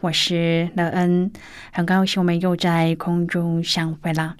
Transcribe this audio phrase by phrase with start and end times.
[0.00, 1.32] 我是乐恩，
[1.72, 4.36] 很高兴我们又在空中相会了。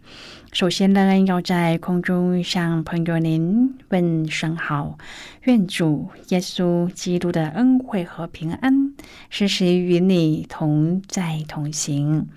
[0.53, 4.97] 首先，乐恩要在空中向朋友您问声好，
[5.43, 8.95] 愿主耶稣基督的恩惠和平安
[9.31, 12.29] 时时与你同在同行。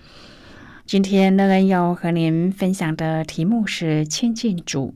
[0.88, 4.96] 今天，乐恩要和您分享的题目是亲近主。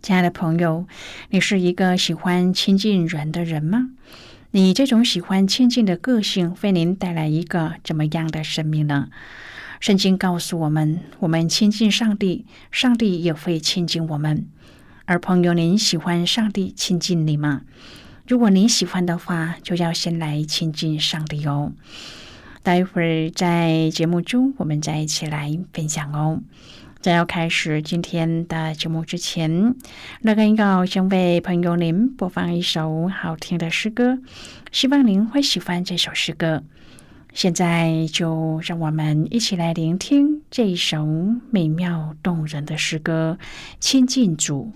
[0.00, 0.86] 亲爱的朋友，
[1.28, 3.90] 你是一个喜欢亲近人的人吗？
[4.56, 9.08] 你这种喜欢亲近的个性，为您带来一个怎么样的生命呢？
[9.80, 14.46] 圣经告诉我们，我们亲近上帝，上帝也会亲近我们。
[15.06, 17.62] 而朋友，您喜欢上帝亲近你吗？
[18.28, 21.72] 如果您喜欢的话，就要先来亲近上帝哦。
[22.62, 26.40] 待会儿在节目中，我们再一起来分享哦。
[27.04, 29.74] 在要开始今天的节目之前，
[30.22, 34.18] 那个要先为朋友您播放一首好听的诗歌，
[34.72, 36.62] 希望您会喜欢这首诗歌。
[37.34, 41.04] 现在就让我们一起来聆听这一首
[41.50, 43.36] 美妙动人的诗歌
[43.78, 44.72] 《亲近主》。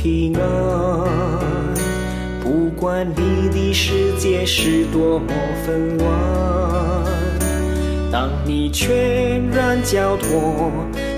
[0.00, 0.44] 平安，
[2.40, 5.26] 不管你的世界是多么
[5.66, 6.08] 纷乱。
[8.12, 10.70] 当你全然交托，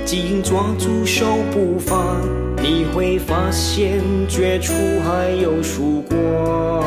[0.06, 2.16] 紧抓住手不放，
[2.56, 4.72] 你会发现绝处
[5.04, 6.82] 还有曙光。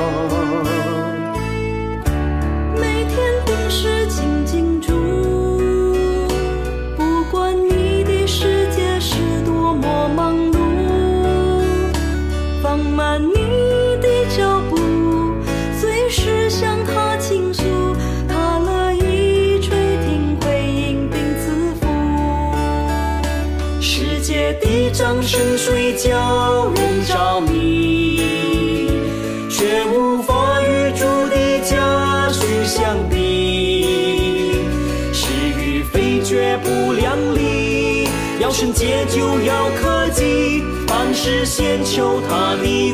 [41.26, 42.94] 是先求他的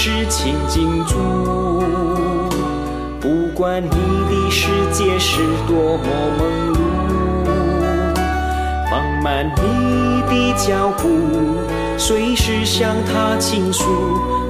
[0.00, 1.16] 是亲近主，
[3.20, 6.04] 不管你的世界是多么
[6.38, 6.78] 忙碌，
[8.88, 11.08] 放慢你的脚步，
[11.98, 13.84] 随时向他倾诉，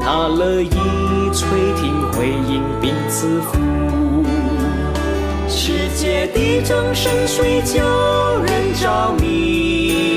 [0.03, 0.69] 他乐意
[1.33, 1.49] 垂
[1.81, 3.59] 听回应并赐福。
[5.49, 7.83] 世界的掌声虽叫
[8.43, 10.08] 人着迷，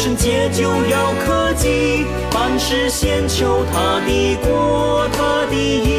[0.00, 5.90] 要圣洁就要克己，凡事先求他的国，他的义。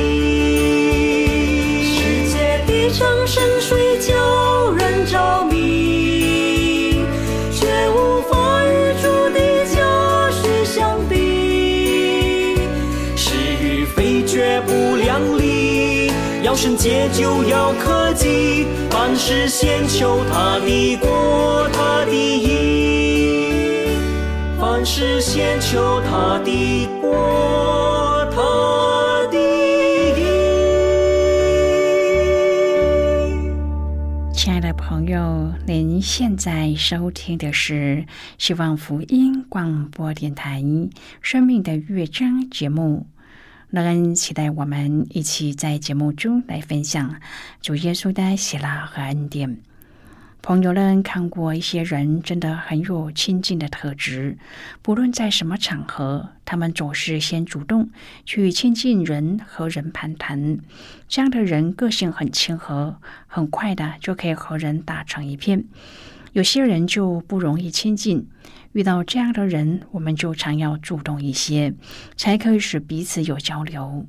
[1.86, 7.06] 世界的掌声水叫人着迷，
[7.54, 9.78] 却无法与主的家
[10.32, 12.58] 婿相比。
[13.16, 13.30] 是
[13.62, 16.12] 与非绝不量力，
[16.42, 18.66] 要圣洁就要克己。
[18.90, 22.81] 凡事先求他的国，他的义；
[24.84, 27.14] 是先求他的国，
[28.32, 29.38] 他的
[30.20, 30.24] 义。
[34.34, 38.06] 亲爱的朋友，您现在收听的是
[38.38, 40.62] 希望福音广播电台
[41.22, 43.06] 《生命的乐章》节目。
[43.70, 47.16] 乐恩期待我们一起在节目中来分享
[47.62, 49.60] 主耶稣的喜乐和恩典。
[50.42, 54.40] 朋友们看过一些人真的很有亲近的特质，
[54.82, 57.92] 不论在什么场合，他们总是先主动
[58.26, 60.58] 去亲近人和人攀谈。
[61.08, 62.98] 这样的人个性很亲和，
[63.28, 65.64] 很快的就可以和人打成一片。
[66.34, 68.28] 有些人就不容易亲近，
[68.72, 71.76] 遇到这样的人，我们就常要主动一些，
[72.18, 74.08] 才可以使彼此有交流。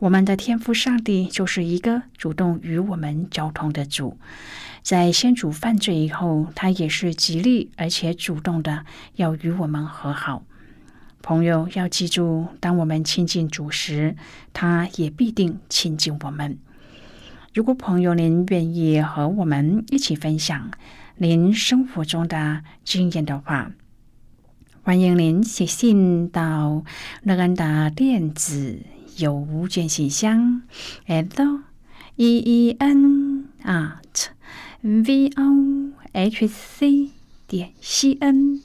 [0.00, 4.16] 我们的天赋上帝就是一个主动与我们交通的主。
[4.82, 8.86] 在先祖犯罪以后，他也是极力而且主动的
[9.16, 10.42] 要与我们和好。
[11.20, 14.16] 朋友要记住，当我们亲近主时，
[14.54, 16.56] 他也必定亲近我们。
[17.52, 20.70] 如果朋友您愿意和我们一起分享
[21.16, 23.70] 您生活中的经验的话，
[24.82, 26.86] 欢迎您写信到
[27.22, 28.78] 乐安的电子
[29.20, 30.62] 邮件信箱
[31.06, 31.60] ：l
[32.16, 34.30] e e n at。
[34.82, 37.10] v o h c
[37.46, 38.62] 点 c n，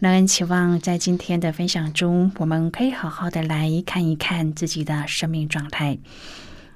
[0.00, 5.98] 乐恩期望在今天的分享中，我们可以好好的来看一看自己的生命状态。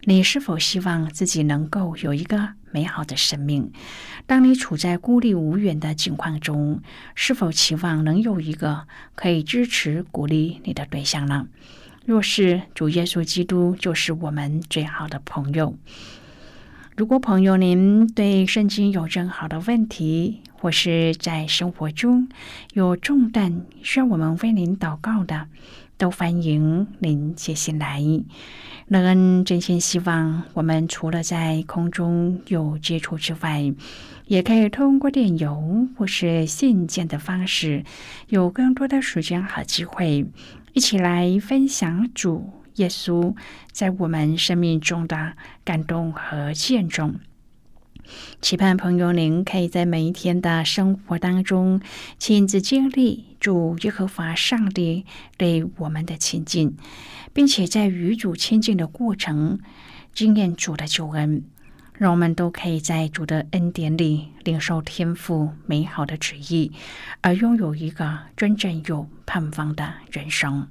[0.05, 3.73] 你是否希望自己能够有一个美好的生命？
[4.27, 6.81] 当你处在孤立无援的境况中，
[7.17, 8.87] 是否期望能有一个
[9.17, 11.49] 可以支持、鼓励你的对象呢？
[12.11, 15.77] 若是主耶稣基督就是我们最好的朋友。
[16.97, 22.29] 如果朋友您对圣经有任何的问题，或是在生活中
[22.73, 25.47] 有重担需要我们为您祷告的，
[25.99, 28.03] 都欢迎您写信来。
[28.89, 33.73] 乐恩真心希望我们除了在空中有接触之外，
[34.27, 37.85] 也可以通过电邮或是信件的方式，
[38.31, 40.27] 有更多的时间和机会，
[40.73, 42.51] 一起来分享主。
[42.77, 43.35] 耶稣
[43.73, 45.35] 在我们生命中的
[45.65, 47.19] 感动和见证，
[48.41, 51.83] 期盼朋友您可以在每一天的生活当中
[52.17, 55.05] 亲自经历主耶和华上帝
[55.37, 56.75] 对我们的亲近，
[57.35, 59.59] 并且在与主亲近的过程
[60.15, 61.45] 经验主的救恩，
[62.01, 66.73] 让我们都可以在主的恩典里领受天赋美好的旨意，
[67.21, 70.67] 而拥有一个真正有盼望的人生。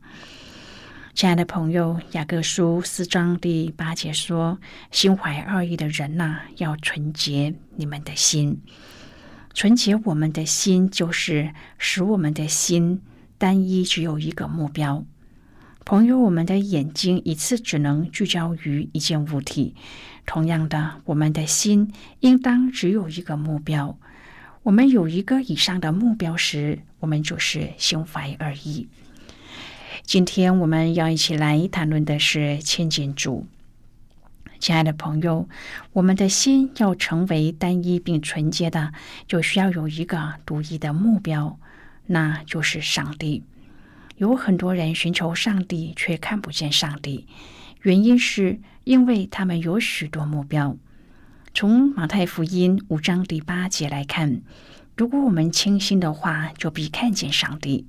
[1.13, 4.57] 亲爱的朋友，雅各书四章第八节说
[4.89, 8.59] ：“心怀二意的人呐，要纯洁你们的心。
[9.53, 13.03] 纯洁我们的心，就是使我们的心
[13.37, 15.05] 单一，只有一个目标。
[15.85, 19.75] 朋友，我们的眼睛一次只能聚焦于一件物体。
[20.29, 23.97] 同样的，我们的心应当只有一个目标。
[24.61, 28.87] 我们有一个以上的目标时，我们就是心怀二意。”
[30.05, 33.47] 今天我们要一起来谈论的是千金主。
[34.59, 35.49] 亲爱的朋友，
[35.93, 38.93] 我们的心要成为单一并纯洁的，
[39.25, 41.57] 就需要有一个独一的目标，
[42.05, 43.43] 那就是上帝。
[44.17, 47.25] 有很多人寻求上帝，却看不见上帝，
[47.81, 48.59] 原因是
[48.89, 50.75] 因为他们有许多目标。
[51.53, 54.41] 从马太福音五章第八节来看，
[54.97, 57.85] 如果我们清心的话，就必看见上帝。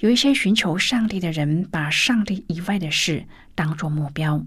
[0.00, 4.44] 有一些寻求上帝的人，把上帝以外的事当作目标。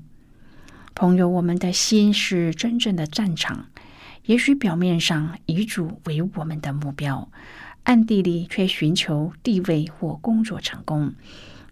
[0.94, 3.68] 朋友，我们的心是真正的战场，
[4.26, 7.32] 也许表面上以主为我们的目标，
[7.84, 11.14] 暗地里却寻求地位或工作成功。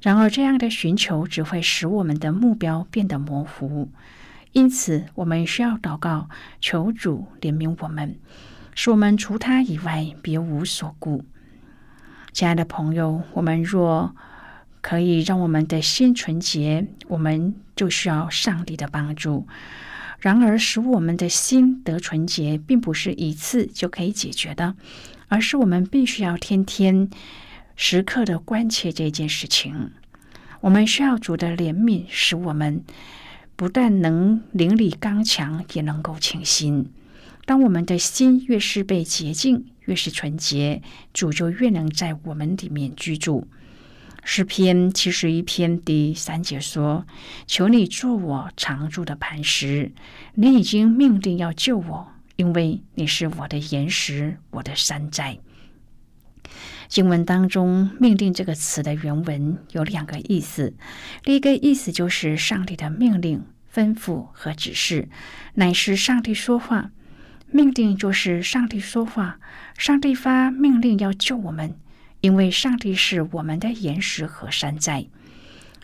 [0.06, 3.90] 然而，这样的寻求只会使我们的目标变得模糊。
[4.52, 6.30] 因此，我们需要祷告，
[6.62, 8.16] 求主怜悯我们，
[8.76, 11.26] 使我们除他以外别无所顾。
[12.34, 14.16] 亲爱的朋友，我们若
[14.80, 19.48] 可以让我们的心纯洁，我们就需要上帝的帮助。
[20.20, 24.76] 然而，使我们的心得纯洁，并不是一次就可以解决的，
[25.30, 27.10] 而是我们必须要天天、
[27.76, 29.92] 时刻的关切这件事情。
[30.62, 32.84] 我们需要主的怜悯，使我们
[33.56, 36.92] 不但能灵里刚强，也能够清心。
[37.46, 40.82] 当我们的心越是被洁净，越是纯洁，
[41.14, 43.48] 主就越能在我们里面居住。
[44.24, 47.06] 诗篇七十一篇第三节说
[47.46, 49.92] ：“求你做我常住的磐石，
[50.34, 55.38] 你已经命定要救我，因为你是我的岩石，我的山寨。”
[56.88, 60.74] 经文当中“命定”这个词的原文有两个意思，
[61.24, 65.10] 第一个意思就是上帝的命令、吩咐和指示，
[65.56, 66.92] 乃是上帝说话。
[67.52, 69.40] 命定就是上帝说话，
[69.78, 71.76] 上帝发命令要救我们，
[72.22, 75.06] 因为上帝是我们的岩石和山寨。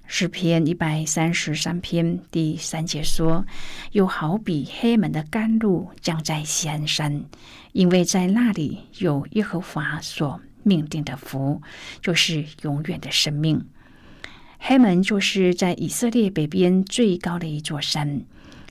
[0.08, 3.46] 诗篇一百三十三篇第三节说
[3.94, 7.24] ：“又好比黑门的甘露降在西安山，
[7.72, 11.62] 因为在那里有耶和华所命定的福，
[12.02, 13.66] 就是永远的生命。”
[14.60, 18.22] 黑门就是在以色列北边最高的一座山。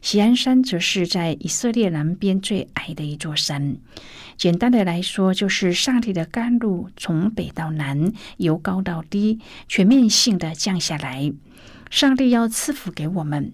[0.02, 3.76] 喜安山则是在以色列南边最矮的一座山。
[4.38, 11.30] 简单的来说，就是上帝的甘露从北到南，由高到低，全面性的降下来。
[11.90, 13.52] 上帝要赐福给我们，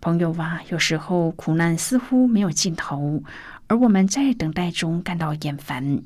[0.00, 3.24] 朋友啊，有时候苦难似乎没有尽头，
[3.66, 6.02] 而我们在等待中感到厌烦。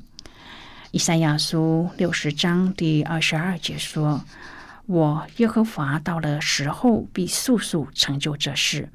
[0.95, 4.23] 以赛亚书六十章第二十二节说
[4.87, 8.87] ：“我耶和华到了时候，必速速成就这事。”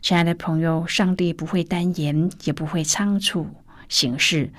[0.00, 3.50] 亲爱的朋友，上帝不会单言，也不会仓促
[3.86, 4.50] 行事。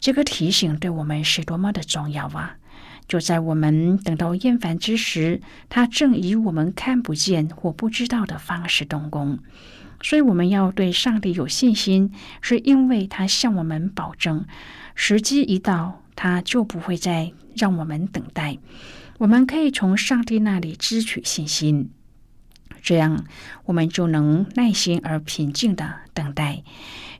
[0.00, 2.56] 这个提醒对我们是多么的重要啊！
[3.06, 9.38] 就在我们等到厌烦之时，他正以我们看不见或不知道的方式动工。
[10.02, 12.12] 所以，我们要对上帝有信心，
[12.42, 14.44] 是因为他向我们保证，
[14.98, 18.58] 时机一到，他就不会再让我们等待。
[19.18, 21.90] 我们可以从上帝那里支取信心。
[22.82, 23.24] 这样，
[23.66, 26.62] 我们就能耐心而平静的等待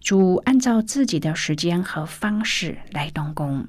[0.00, 3.68] 主按照自己的时间和方式来动工。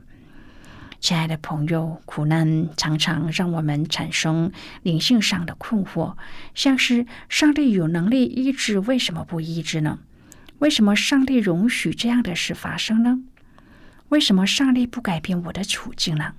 [1.00, 4.52] 亲爱的朋友，苦难常常让我们产生
[4.84, 6.16] 灵性上的困惑，
[6.56, 10.00] 像是上帝有能力医治，为什么不医治呢？
[10.60, 13.20] 为什么上帝容许这样的事发生呢？
[14.10, 16.34] 为什么上帝不改变我的处境呢？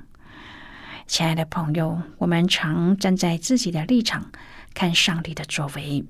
[1.06, 4.30] 亲爱的朋友，我们常站在自己的立场。
[4.75, 6.04] 看上帝的作为，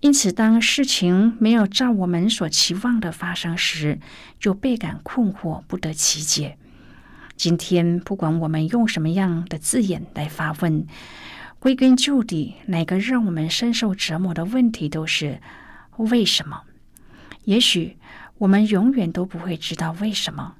[0.00, 4.00] 因此，当事情没有照我们所期望的发生时，
[4.38, 6.56] 就倍感困惑，不得其解。
[7.36, 10.86] 今天，不管我们用什么样的字眼来发问，
[11.58, 15.42] 归根究底，哪个让我们深受折磨的问题，都是
[15.98, 16.62] 为什么？
[17.44, 17.98] 也许
[18.38, 20.54] 我们永远都不会知道为什么。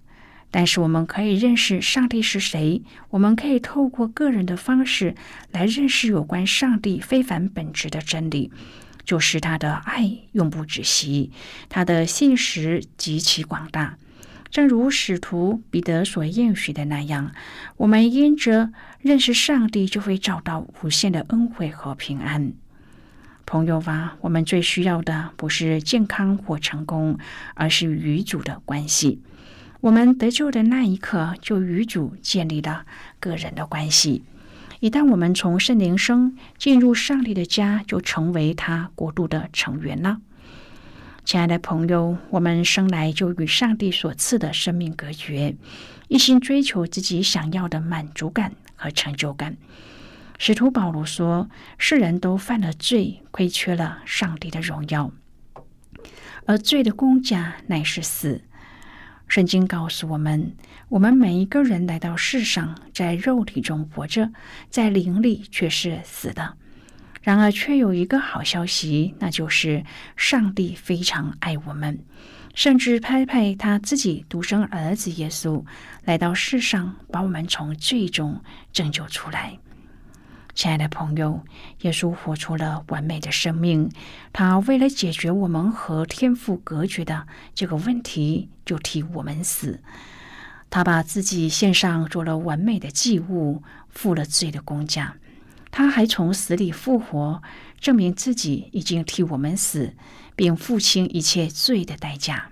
[0.50, 5.14] 但是我们可以认识上帝是谁，我们可以透过个人的方式
[5.52, 8.50] 来认识有关上帝非凡本质的真理，
[9.04, 11.30] 就是他的爱永不止息，
[11.68, 13.96] 他的信实极其广大。
[14.50, 17.30] 正如使徒彼得所应许的那样，
[17.76, 22.52] 我们因着认识上帝，就会找到无限的恩惠和平安。
[23.46, 27.16] 朋友啊，我们最需要的不是健康或成功，
[27.54, 29.20] 而是与主的关系。
[29.80, 32.84] 我们得救的那一刻，就与主建立了
[33.18, 34.22] 个人的关系。
[34.80, 40.18] 一旦我们从圣灵生进入上帝的家，就成为他国度的成员了。
[41.24, 45.54] 亲爱的朋友，我们生来就与上帝所赐的生命隔绝，
[46.08, 49.56] 一心追求自己想要的满足感和成就感。
[50.38, 55.10] 使徒保罗说：“世人都犯了罪，亏缺了上帝的荣耀，
[56.46, 58.42] 而罪的公价乃是死。”
[59.30, 60.56] 圣经告诉我们，
[60.88, 64.32] 我们每一个人来到世上，在肉体中活着，
[64.70, 66.56] 在灵里却是死的。
[67.22, 69.84] 然而，却有一个好消息，那就是
[70.16, 72.00] 上帝非常爱我们，
[72.56, 75.64] 甚至拍拍他自己独生儿子耶稣
[76.04, 79.56] 来到世上，把我们从罪中拯救出来。
[80.54, 81.40] 亲爱的朋友，
[81.82, 83.90] 耶稣活出了完美的生命。
[84.32, 89.80] 他为了解决我们和天父隔绝的这个问题，就替我们死。
[90.68, 95.16] 他把自己献上，做了完美的祭物，付了罪的工价。
[95.70, 97.42] 他还从死里复活，
[97.80, 99.94] 证明自己已经替我们死，
[100.36, 102.49] 并付清一切罪的代价。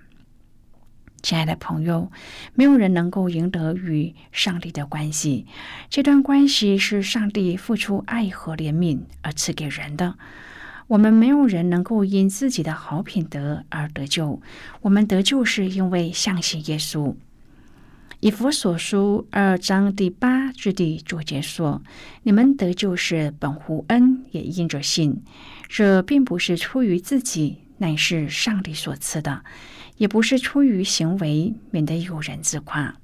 [1.23, 2.11] 亲爱的朋友，
[2.55, 5.47] 没有人能够赢得与上帝的关系。
[5.91, 10.15] 这段关系是上帝付出爱和怜悯而赐给人的。
[10.87, 14.41] 我们没有人能够因自己的好品德而得救。
[14.81, 17.15] 我们得救是因为相信耶稣。
[18.21, 21.83] 以佛所书二章第八至第九节说
[22.25, 25.23] ：“你们得救是本乎恩，也因着信。
[25.69, 29.43] 这并不是出于自己，乃是上帝所赐的。”
[29.99, 32.95] 也不是出于行为，免得有人自夸。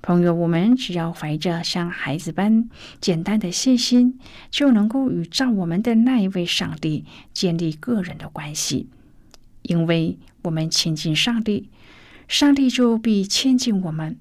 [0.00, 4.18] 朋友，我们只要怀着像孩子般简单的信心，
[4.50, 8.88] 就能够与照我们的那一位上帝建立个人的关系。
[9.60, 11.68] 因为我们亲近上帝，
[12.26, 14.16] 上帝就必亲近我们。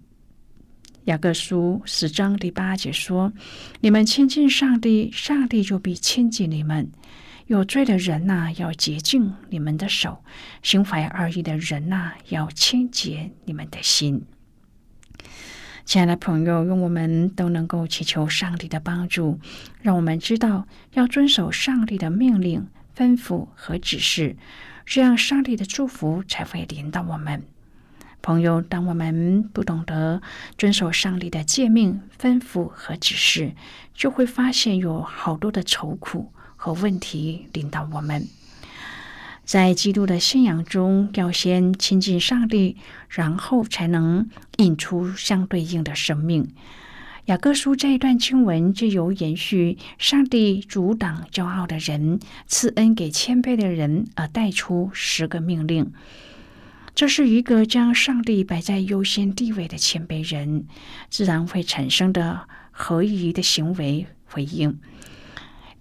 [1.06, 3.32] 雅各书十章第八节说
[3.80, 6.92] ：“你们亲近上帝，上帝就必亲近你们。”
[7.52, 10.24] 有罪的人呐，要洁净你们的手；
[10.64, 14.26] 心怀二意的人呐，要清洁你们的心。
[15.84, 19.38] 亲爱的朋友，愿我们都能够祈求上帝的帮助，
[19.82, 24.38] 让我们知道要遵守上帝的命令、吩咐和指示，
[24.86, 27.44] 这样上帝的祝福才会临到我们。
[28.22, 30.22] 朋友，当我们不懂得
[30.58, 33.52] 遵守上帝的诫命、吩咐和指示，
[33.94, 36.32] 就会发现有好多的愁苦
[36.64, 38.28] 和问题领导我们。
[39.44, 42.78] 在基督的信仰中，要先亲近上帝，
[43.10, 46.54] 然后才能引出相对应的生命。
[47.26, 55.92] 雅各书这一段经文就由延续上帝阻挡骄傲的人，赐恩给谦卑的人，而带出十个命令。
[56.94, 60.68] 这是一个将上帝摆在优先地位的谦卑人，
[61.10, 64.80] 自然会产生的合宜的行为回应。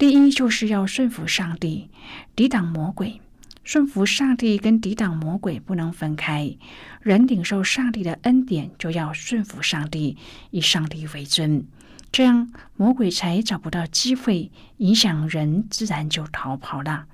[0.01, 1.91] 第一，就是要顺服上帝，
[2.35, 3.21] 抵挡魔鬼。
[3.63, 6.57] 顺服上帝跟抵挡魔鬼不能分开。
[7.03, 10.17] 人领受上帝的恩典，就要顺服上帝，
[10.53, 11.67] 以上帝为尊，
[12.11, 17.05] 这样魔鬼才找不到机会影响人，自然就逃跑了。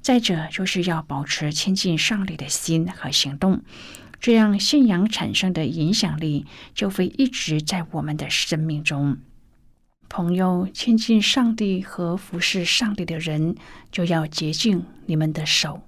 [0.00, 3.62] 再者，就是要保持亲近上帝的心和行动，
[4.18, 9.18] 这样信仰产生的影响力就会一直在我们的生命中。
[10.08, 13.56] 朋友，亲近上帝和服侍上帝的人，
[13.90, 15.82] 就要洁净你们的手。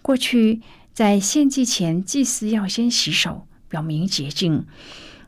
[0.00, 0.60] 过去
[0.92, 4.64] 在献祭前，祭司要先洗手，表明洁净。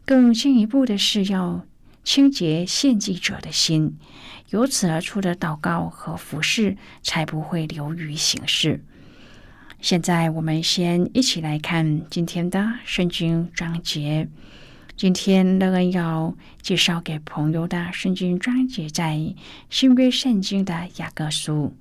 [0.04, 1.66] 更进一步的是要
[2.02, 3.99] 清洁献祭者的心。
[4.50, 8.83] 由此而出的祷告和服饰才不会流于形式。
[9.80, 14.28] 现在，我们先一起来看今天的圣经章节。
[14.99, 19.33] 今天乐恩要介绍给朋友的圣经章节，在
[19.71, 21.76] 新约圣经的雅各书。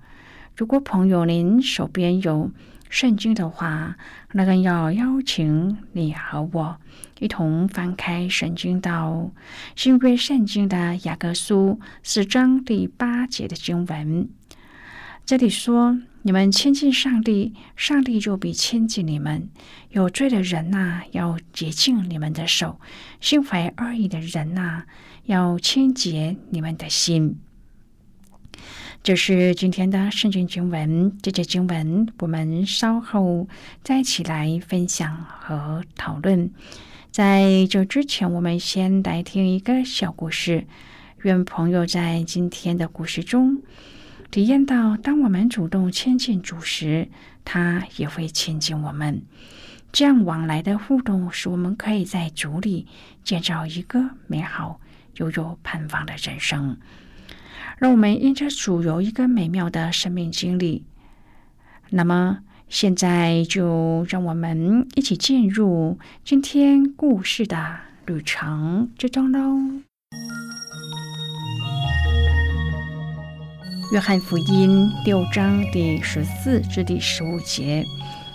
[0.56, 2.52] 如果朋友您手边有
[2.92, 3.98] 圣经的话，
[4.34, 6.78] 乐恩要邀请你和我。
[7.18, 9.32] 一同翻开圣经到
[9.76, 14.30] 新约圣经的雅各书四章第八节的经文，
[15.26, 19.50] 这里说：“你们亲近上帝，上帝就比亲近你们。
[19.92, 22.80] 有罪的人呐，要洁净你们的手；
[23.22, 24.84] 心怀恶意的人呐，
[25.26, 27.38] 要清洁你们的心。”
[29.04, 31.18] 这是今天的圣经经文。
[31.22, 33.48] 这节经文我们稍后
[33.82, 36.52] 再一起来分享和讨论。
[37.10, 40.68] 在这之前，我们先来听一个小故事。
[41.24, 43.62] 愿朋友在今天的故事中
[44.30, 47.10] 体验到，当我们主动亲近主时，
[47.46, 49.22] 他也会亲近我们。
[49.92, 52.88] 这样往来的互动，使我们可以在主里
[53.24, 54.80] 建造一个美好
[55.16, 56.78] 又有盼望的人生。
[57.78, 60.84] 让我们因着主有一个美妙的生命经历。
[61.90, 62.40] 那么。
[62.70, 69.38] 现在就让我们一起进入今天故事的旅程之中喽。
[73.90, 77.86] 约翰福音六章第十四至第十五节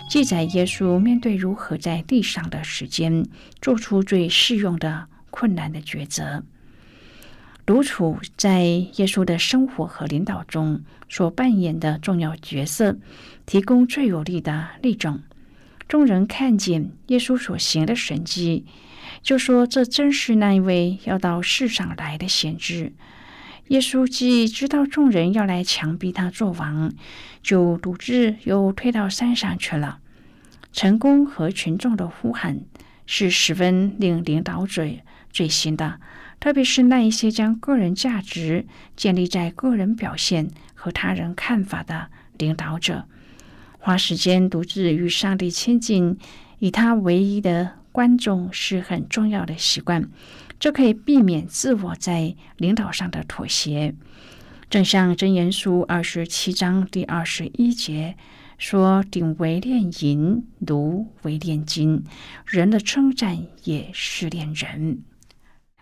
[0.08, 3.26] 记载，耶稣面对如何在地上的时间
[3.60, 6.42] 做出最适用的困难的抉择。
[7.66, 12.96] 独处在耶稣的生活和领导中所扮演的重要角色。
[13.44, 15.20] 提供最有力的例证，
[15.86, 18.64] 众人看见耶稣所行的神迹，
[19.22, 22.94] 就说这真是那一位要到世上来的先知。
[23.68, 26.92] 耶稣既知道众人要来强逼他做王，
[27.42, 30.01] 就独自又退到山上去了。
[30.72, 32.61] 成功和群众的呼喊
[33.07, 34.87] 是十分令领导者
[35.31, 36.01] 最心的，
[36.40, 43.07] 特别是那一些将个人价值建立在个人表现和他人看法的领导者。
[43.79, 46.18] 花时间独自与上帝亲近，
[46.59, 50.09] 以他唯一的观众是很重要的习惯，
[50.62, 53.96] 这可以避免自我在领导上的妥协。
[54.70, 58.16] 正像真言书二十七章第二十一节
[58.59, 62.05] 说：“鼎为炼银，炉为炼金，
[62.46, 65.03] 人的称赞也是炼人。”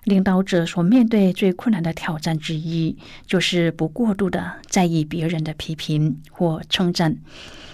[0.05, 7.19] 领导者所面对最困难的挑战之一，就是不过度的在意别人的批评或称赞。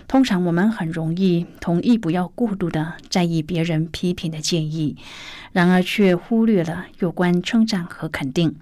[0.09, 4.97] 通常我们很容易同意不要过度的在意别人批评的建议，
[5.53, 8.55] 然而却忽略了有关称赞和肯定。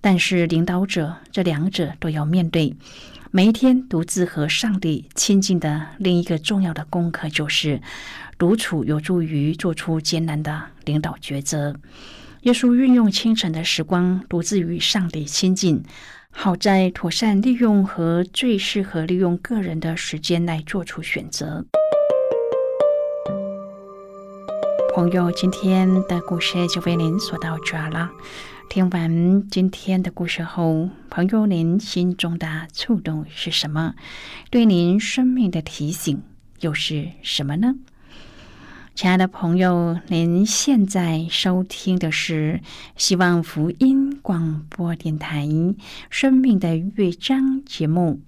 [0.00, 2.74] 但是领导者这两者都要面对。
[3.32, 7.80] 每一天独自和上帝亲近的另一个重要的功课，就是
[8.36, 11.76] 独处有助于做出艰难的领导抉择。
[12.42, 15.82] 耶稣运用清晨的时光独自与上帝亲近，
[16.30, 21.66] 好在妥善利用和最适合利用个人的时间来做出选择。
[24.94, 28.10] 朋友，今天的故事就为您说到这了。
[28.70, 33.94] 听完今天的故事后，朋友，您心中的触动是什么？
[34.50, 36.22] 对您生命的提醒
[36.60, 37.74] 又是什么呢？
[39.00, 42.60] 亲爱的朋友，您现在收听的是
[42.98, 45.46] 希望福音广播电台
[46.10, 48.20] 《生命的乐章》节目。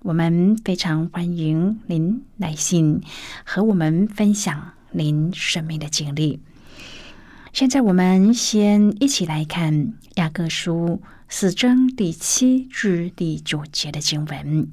[0.00, 3.02] 我们非常欢迎您来信
[3.44, 6.40] 和我们分享您生命的经历。
[7.52, 14.72] 现在，我们先一起来看雅各书四章第七至第九节的经文。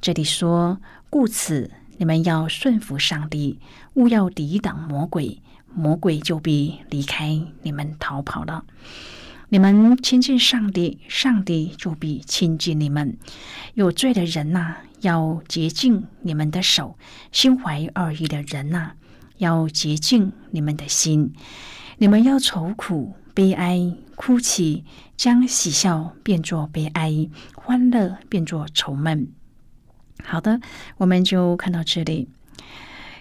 [0.00, 0.80] 这里说
[1.10, 3.58] ：“故此。”你们要顺服上帝，
[3.92, 5.42] 勿要抵挡魔鬼，
[5.74, 8.64] 魔鬼就必离开你们逃跑了。
[9.50, 13.18] 你们亲近上帝，上帝就必亲近你们。
[13.74, 16.96] 有罪的人呐，要洁净你们的手；
[17.32, 18.92] 心怀恶意的人呐，
[19.36, 21.34] 要洁净你们的心。
[21.98, 24.86] 你们要愁苦、悲哀、哭泣，
[25.18, 29.30] 将喜笑变作悲哀，欢乐变作愁闷。
[30.24, 30.60] 好的，
[30.98, 32.28] 我们就看到这里。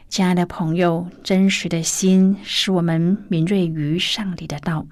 [0.09, 4.87] 亲爱的朋友，真实的心使我们敏锐于上帝的道，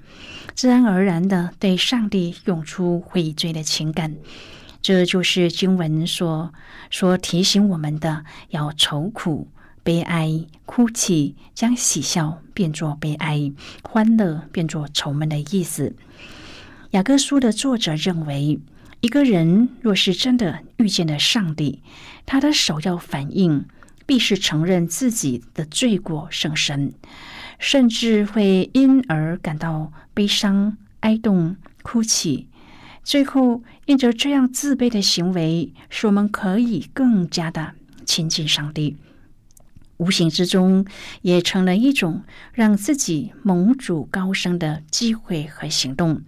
[0.53, 4.15] 自然而然的对上帝涌出悔罪的情感。
[4.81, 6.53] 这就是经文所
[6.89, 9.47] 说提醒我们的：要愁苦、
[9.83, 13.51] 悲哀、哭泣，将喜笑变作悲哀，
[13.83, 15.95] 欢乐变作愁闷的意思。
[16.91, 18.59] 雅各书的作者认为。
[18.99, 21.81] 一个人若是真的遇见了上帝，
[22.25, 23.65] 他的首要反应
[24.05, 26.93] 必是承认自己的罪过圣神，
[27.59, 32.47] 甚至会因而感到悲伤、哀痛、哭泣。
[33.03, 38.97] 最后，因着这样自卑的行为，使我们可以更加的亲近上帝，
[39.97, 40.85] 无形之中
[41.21, 46.21] 也成了一种让自己蒙主高升的机会和行动。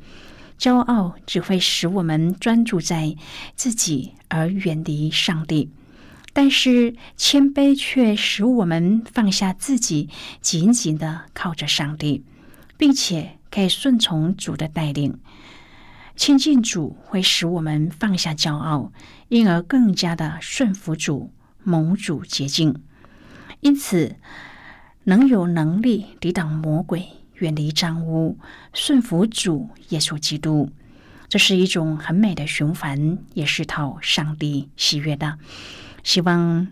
[0.59, 3.15] 骄傲只会使我们专注在
[3.55, 5.71] 自己而远离上帝，
[6.33, 10.09] 但是谦卑却使我们放下自己，
[10.41, 12.25] 紧紧的靠着上帝，
[12.77, 15.17] 并且可以顺从主的带领。
[16.17, 18.91] 亲近主会使我们放下骄傲，
[19.29, 21.31] 因而更加的顺服主，
[21.63, 22.75] 蒙主洁净，
[23.61, 24.17] 因此
[25.05, 27.07] 能有能力抵挡魔鬼。
[27.39, 28.37] 远离脏污，
[28.73, 30.69] 顺服主耶稣基督，
[31.27, 35.37] 这是一种很美的循环，也是讨上帝喜悦的。
[36.03, 36.67] 希望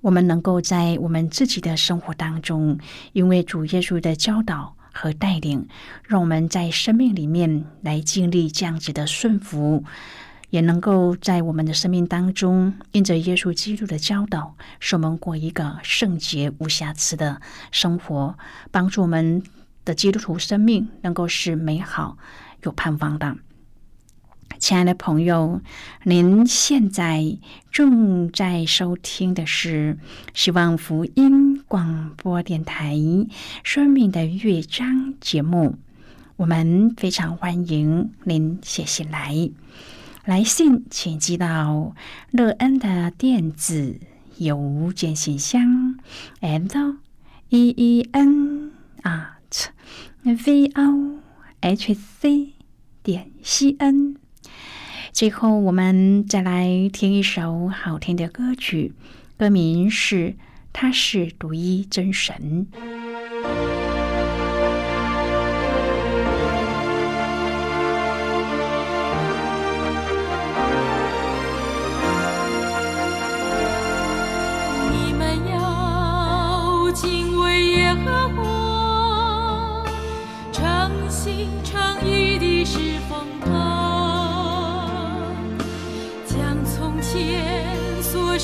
[0.00, 2.78] 我们能够在我们自己的生活当中，
[3.12, 5.66] 因为主耶稣的教导和带领，
[6.04, 9.84] 让我们在生命里面来经历这样子的顺服，
[10.50, 18.36] 也能够在我们的生命当中，因着耶稣基督的教导，使我们过一个圣洁无瑕疵的生活，
[18.70, 19.42] 帮助我们。
[19.90, 22.16] 的基督徒生命能够是美好
[22.62, 23.36] 有盼望的，
[24.60, 25.60] 亲爱的朋友，
[26.04, 27.38] 您现在
[27.72, 29.98] 正在收听的是
[30.32, 32.94] 希望福音广播电台
[33.64, 34.86] 《生命的乐章》
[35.20, 35.76] 节目。
[36.36, 39.50] 我们非常欢迎您写信来，
[40.24, 41.96] 来信请寄到
[42.30, 43.98] 乐恩的电子
[44.36, 45.98] 邮件信箱
[46.38, 46.96] ，l
[47.48, 48.70] e e n
[49.02, 49.38] 啊。
[50.22, 51.20] V o
[51.60, 52.54] h c
[53.02, 54.16] 点 c n。
[55.12, 58.94] 最后，我们再来听一首好听的歌曲，
[59.36, 60.30] 歌名是
[60.72, 62.68] 《他是独一真神》。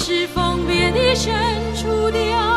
[0.09, 1.35] 是风别的深
[1.75, 2.56] 处的爱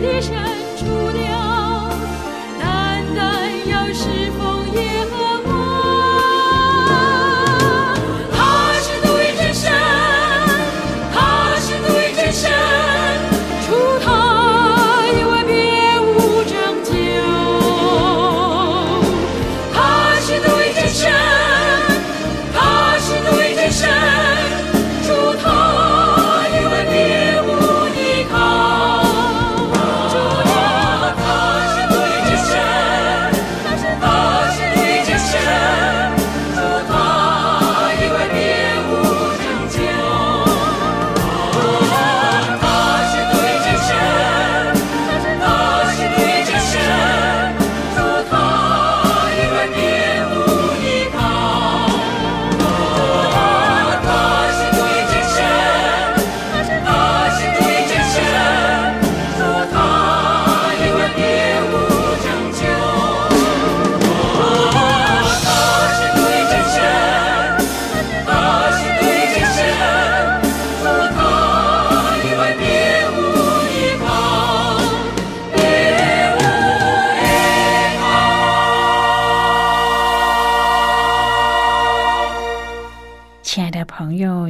[0.00, 0.34] 的神，
[0.76, 1.37] 处。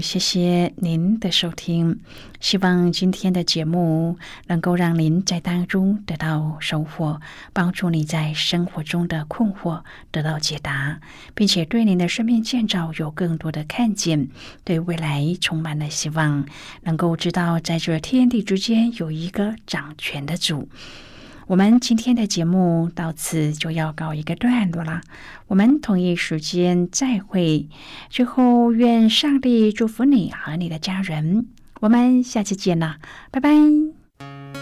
[0.09, 2.01] 谢谢您的收听。
[2.41, 4.17] 希望今天的节目
[4.47, 7.21] 能够让您在当中得到收获，
[7.53, 10.99] 帮助你在生活中的困惑得到解答，
[11.35, 14.29] 并且对您的生命建造有更多的看见，
[14.65, 16.47] 对未来充满了希望。
[16.85, 20.71] 能够知道，在这天地之间有一个掌权的主。
[21.49, 25.01] 我们今天的节目到此就要告一个段落了，
[25.47, 27.71] 我们同一时间再会。
[28.11, 31.47] 最后，愿上帝祝福你和你的家人。
[31.81, 32.97] 我们下期见了，
[33.31, 34.58] 拜拜。